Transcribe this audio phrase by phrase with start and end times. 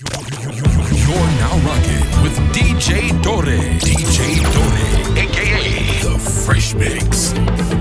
[0.00, 3.44] You're, now rocking with DJ Dore.
[3.44, 7.79] DJ Dore, aka The Fresh Mix.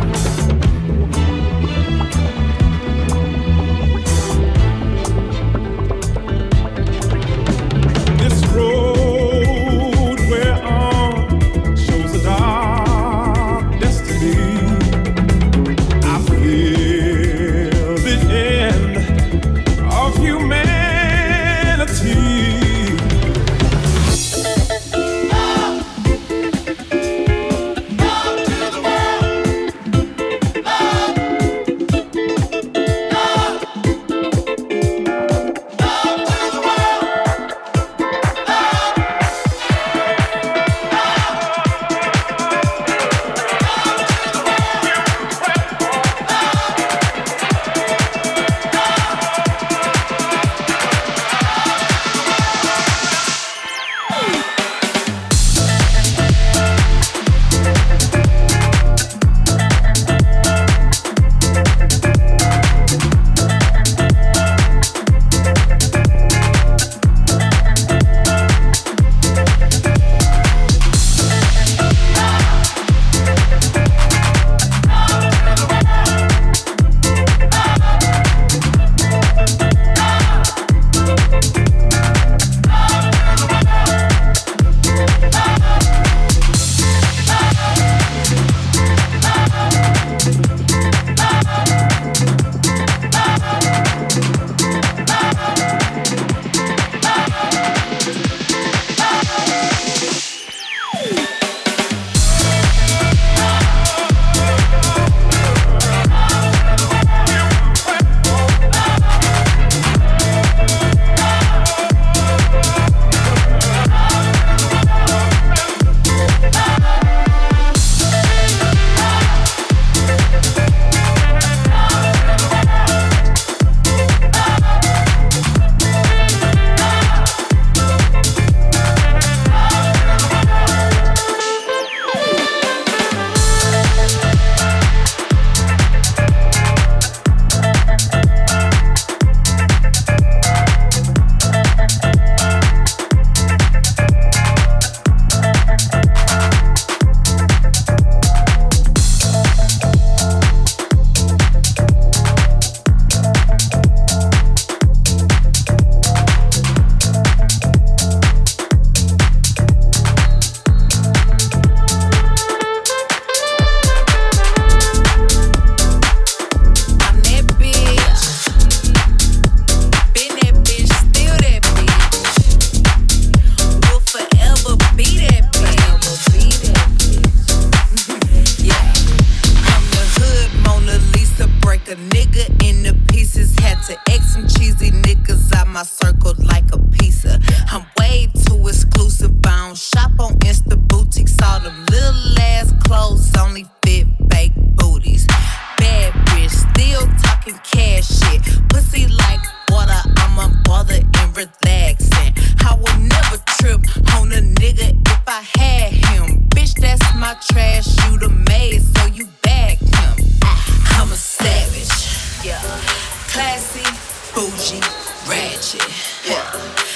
[215.60, 215.82] ratchet,
[216.26, 216.52] yeah.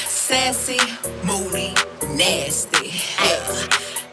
[0.07, 0.79] sassy,
[1.25, 1.73] moody,
[2.15, 2.91] nasty,
[3.21, 3.67] yeah.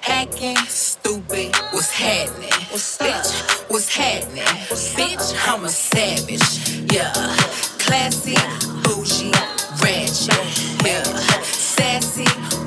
[0.09, 1.55] acting stupid.
[1.71, 2.51] What's happening?
[2.71, 3.71] What's bitch?
[3.71, 4.43] What's happening?
[4.69, 7.13] What's Bitch, I'm a savage, yeah.
[7.79, 8.35] Classy,
[8.83, 9.31] bougie,
[9.81, 11.05] ratchet, yeah.
[11.43, 12.60] Sassy.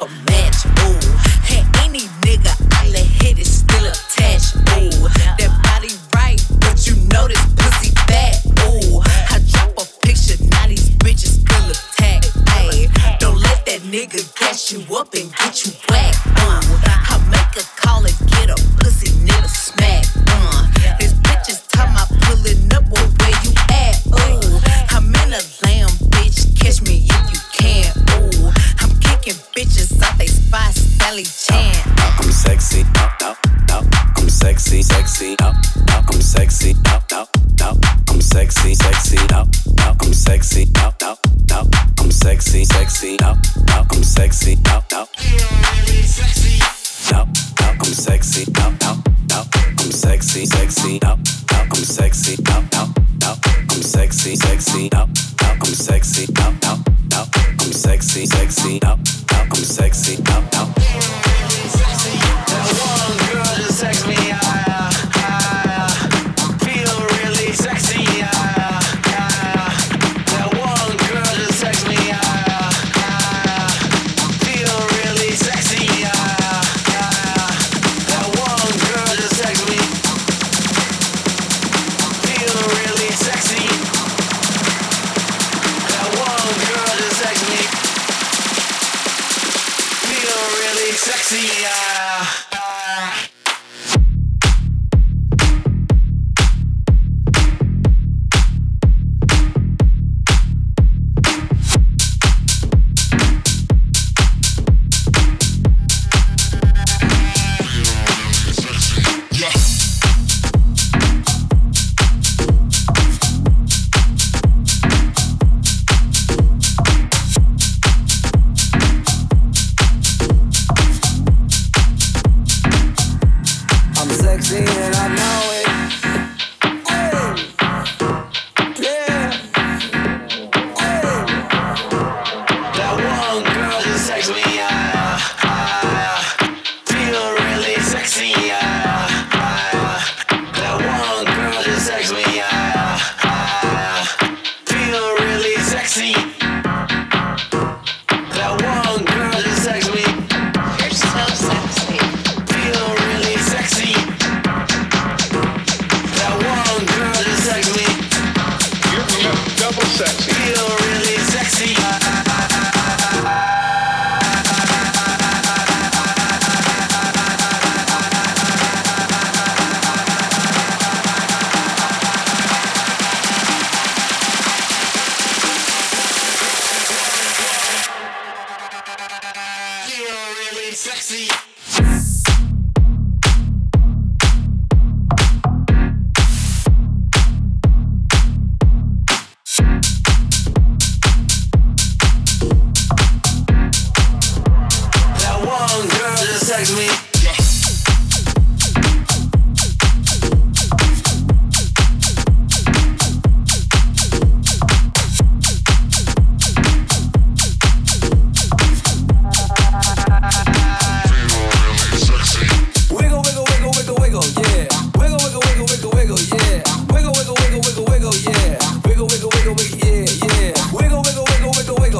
[0.00, 0.23] Like a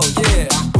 [0.00, 0.73] disco, yeah.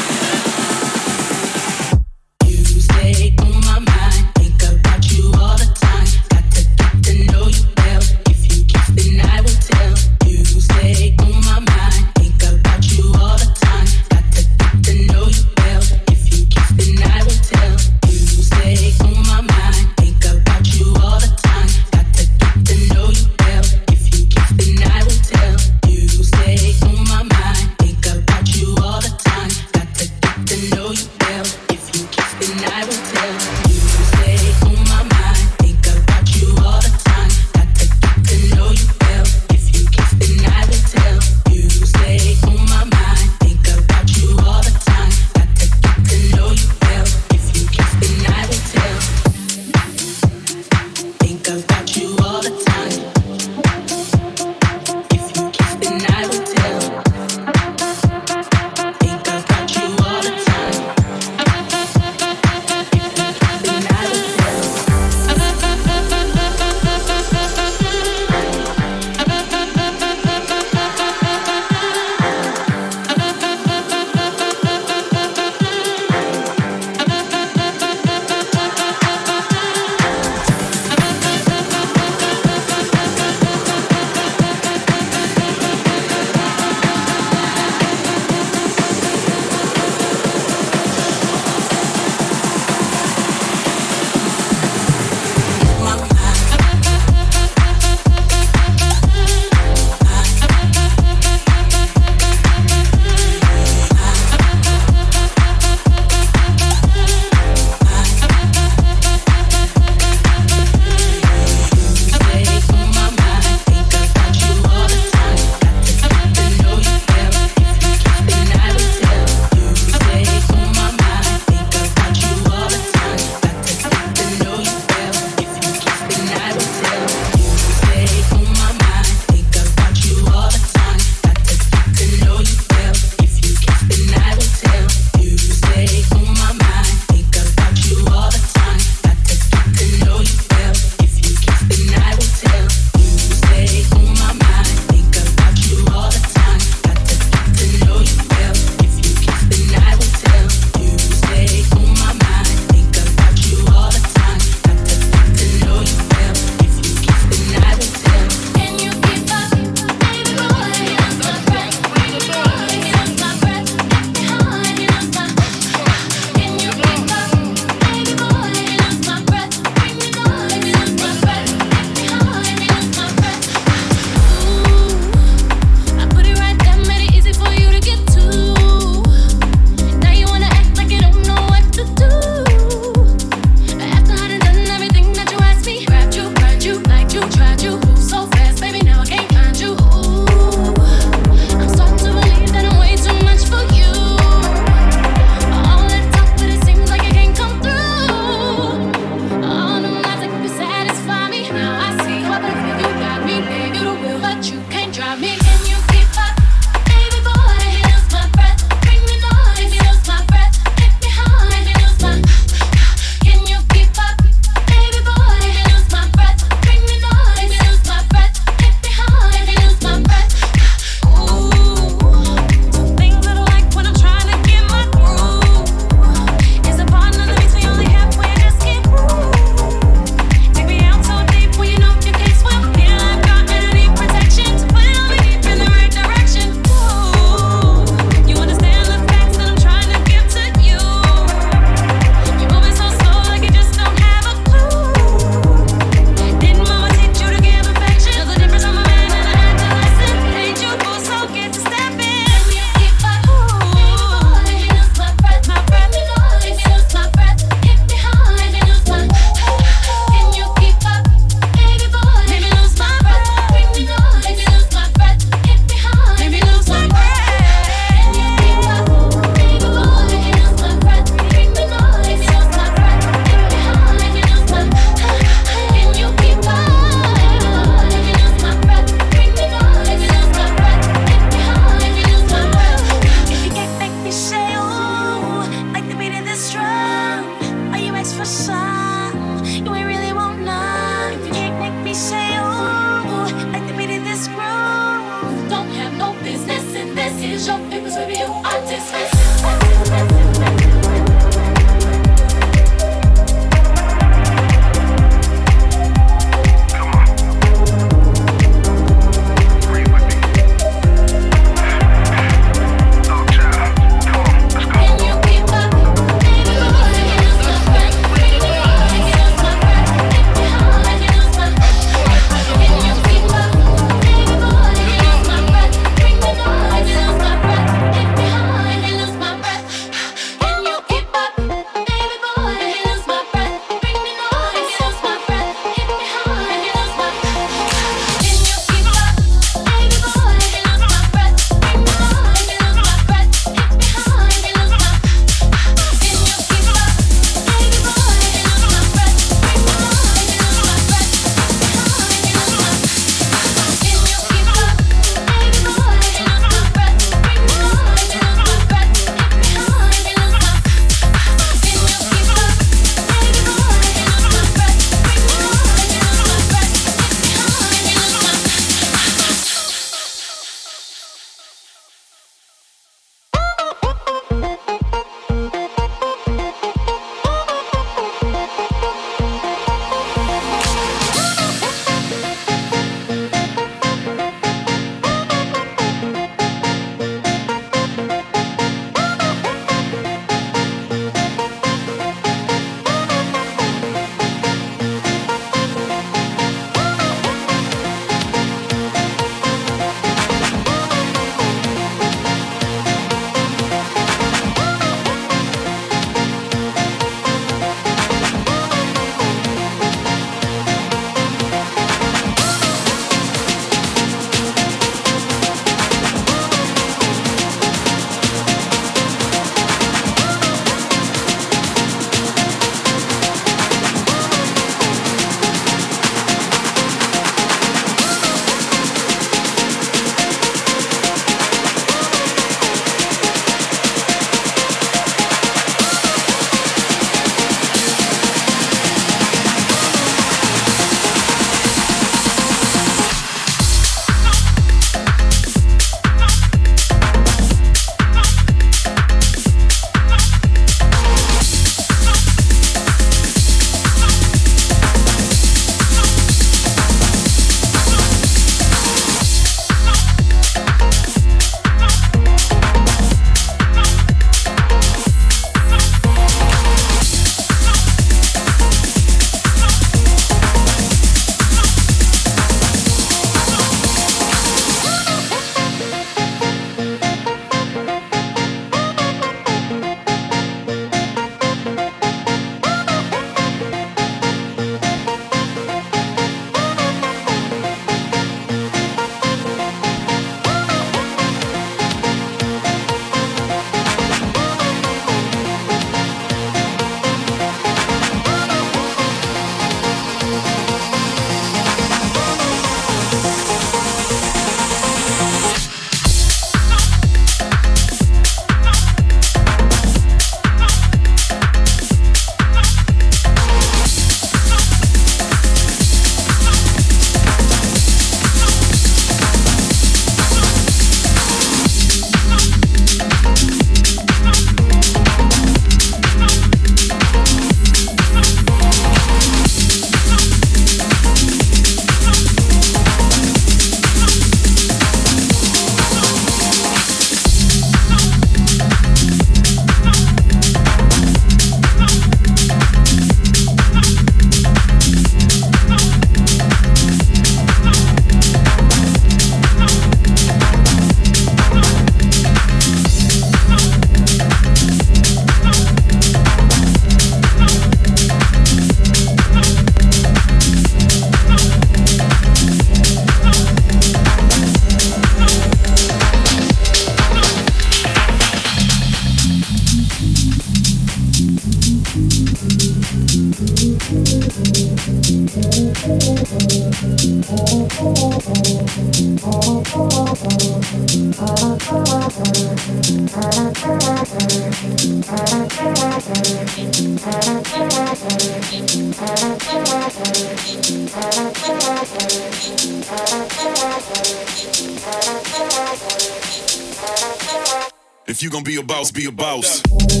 [598.43, 600.00] Gonna be a boss, be a boss.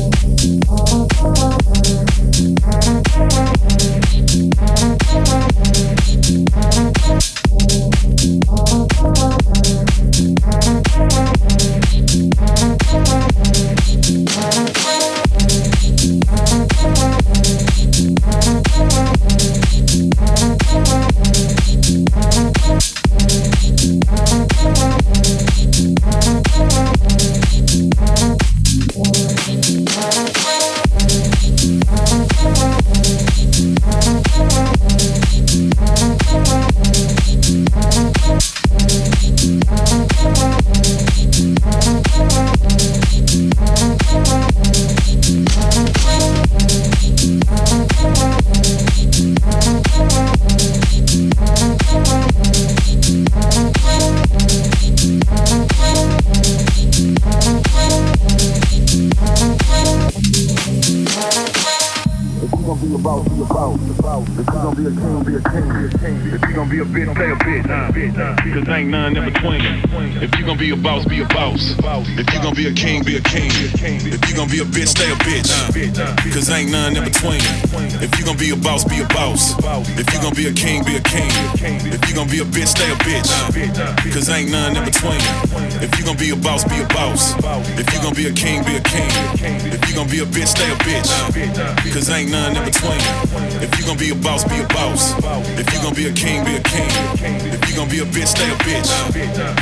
[68.65, 69.60] Cause ain't none in between.
[70.51, 71.75] If you gon' be a boss, be a boss.
[72.19, 73.47] If you gon' be a king, be a king.
[73.55, 75.47] If you gon' be a bitch, stay a bitch.
[76.33, 77.39] Cause ain't none in between.
[78.03, 79.55] If you gon' be a boss, be a boss.
[79.95, 81.31] If you gon' be a king, be a king.
[81.87, 83.31] If you gon' be a bitch, stay a bitch.
[84.11, 85.23] Cause ain't none in between.
[85.79, 87.31] If you gon' be a boss, be a boss.
[87.79, 89.07] If you gon' be a king, be a king.
[89.71, 91.07] If you gon' be a bitch, stay a bitch.
[91.95, 92.99] Cause ain't none in between.
[93.63, 95.15] If you gon' be a boss, be a boss.
[95.55, 96.91] If you gon' be a king, be a king.
[97.55, 98.91] If you gon' be a bitch, stay a bitch.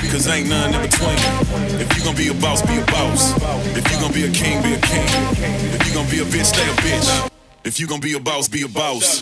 [0.10, 1.18] Cause ain't none between.
[1.80, 3.34] If you gon' be a boss, be a boss.
[3.76, 5.08] If you gon' be a king, be a king.
[5.74, 7.30] If you gon' be a bitch, stay a bitch.
[7.63, 9.20] If you gon' be a boss, be a boss.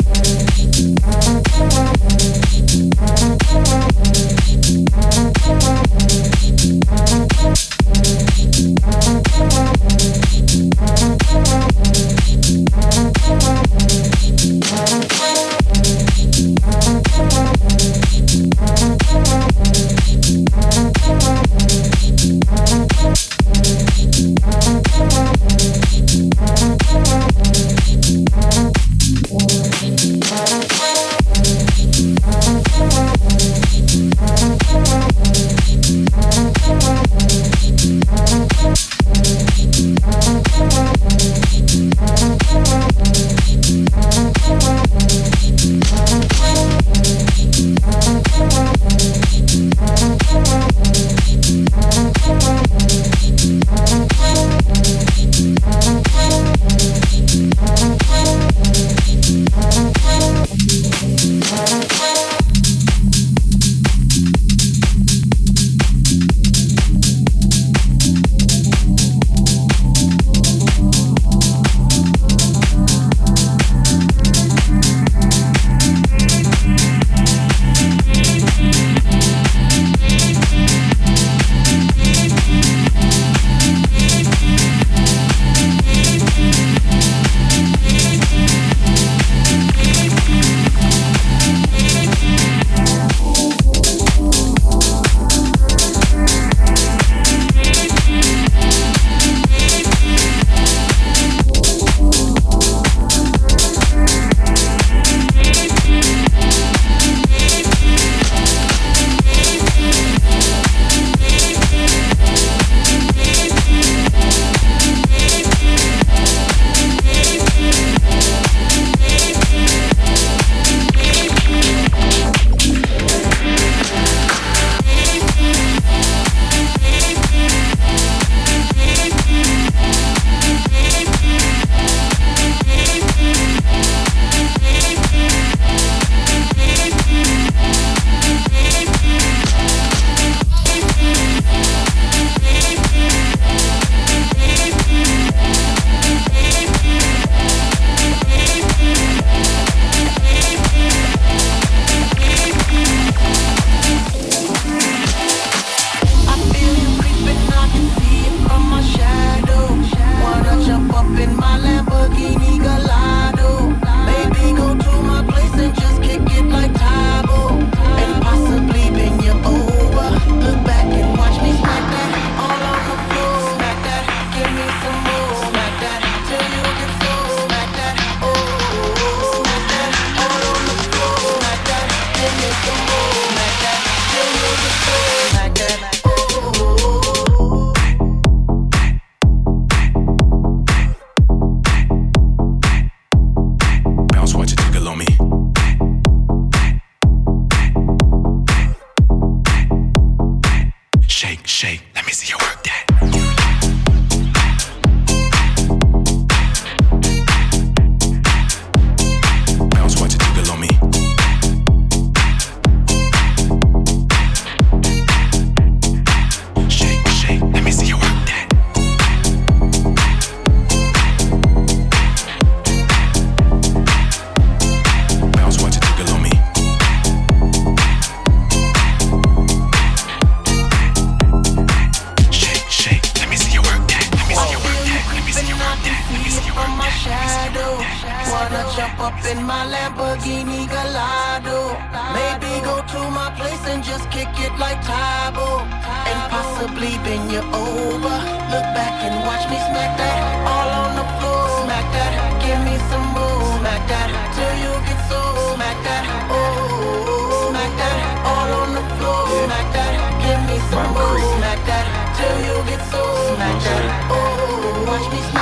[239.32, 241.76] In my Lamborghini Gallardo.
[242.16, 245.68] Maybe go to my place and just kick it like Tae Bo.
[246.08, 248.18] And possibly bend you over.
[248.52, 251.44] Look back and watch me smack that all on the floor.
[251.60, 253.44] Smack that, give me some more.
[253.60, 255.20] Smack that till you get so.
[255.56, 258.00] Smack that, oh, smack that
[258.32, 259.28] all on the floor.
[259.44, 259.92] Smack that,
[260.24, 261.20] give me some more.
[261.36, 261.86] Smack that
[262.16, 263.04] till you get so.
[263.36, 265.37] Smack that, oh, watch me smack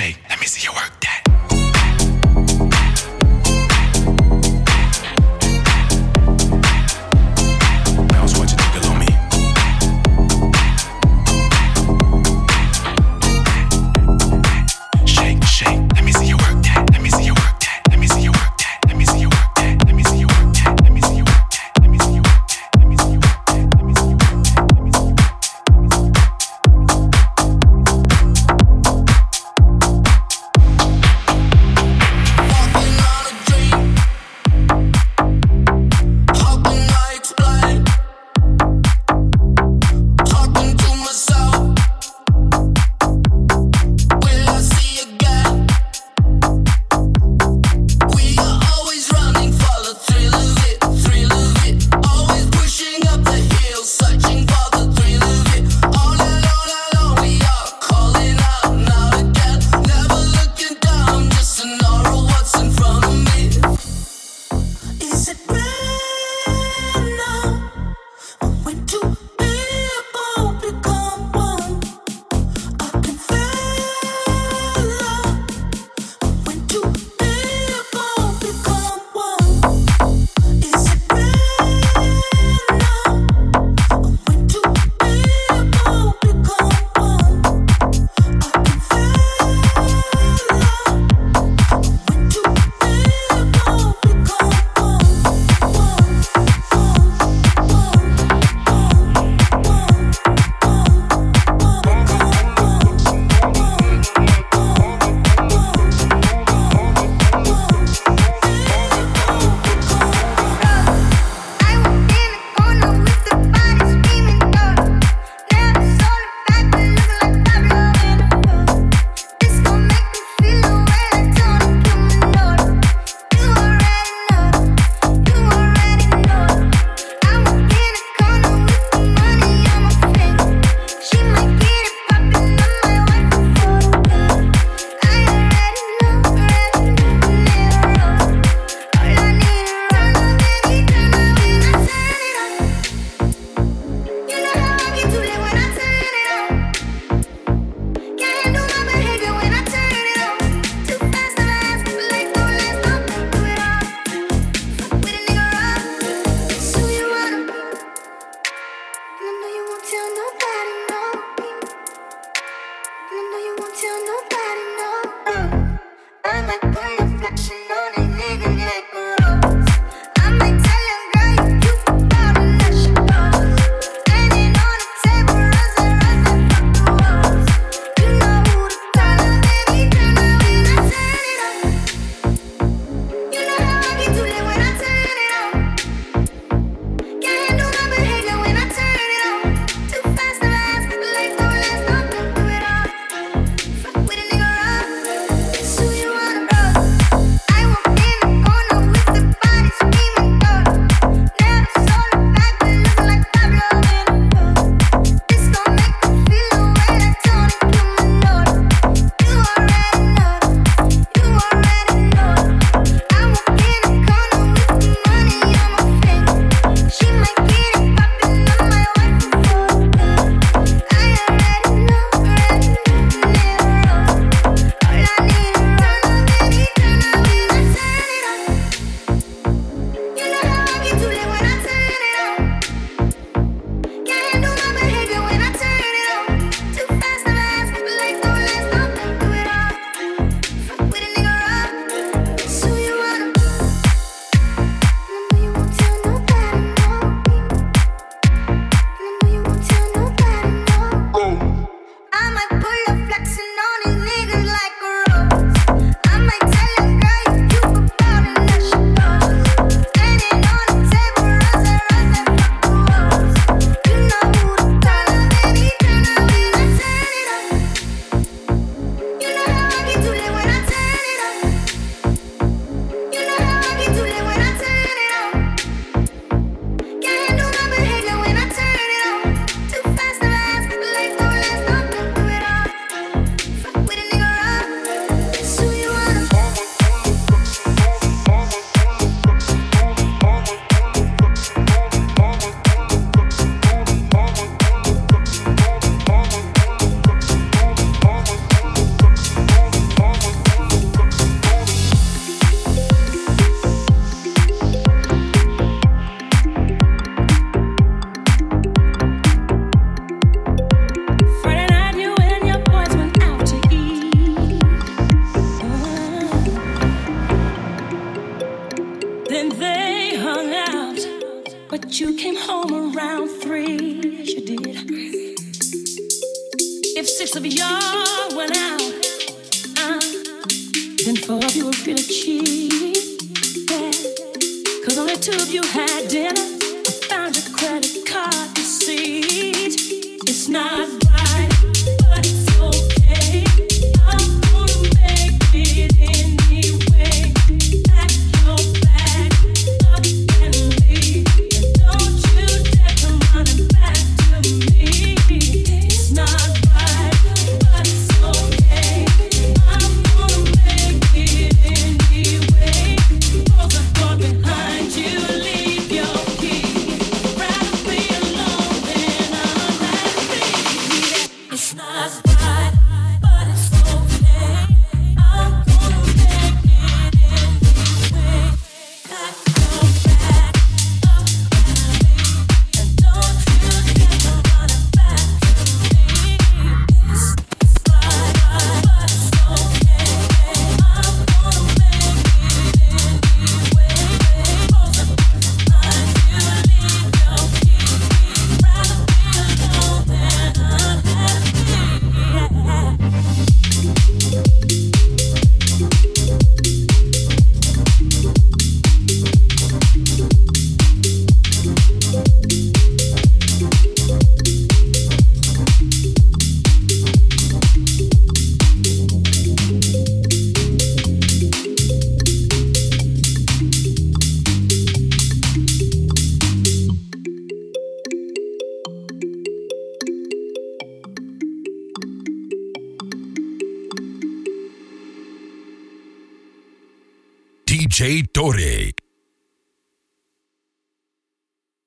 [0.00, 0.29] Shake,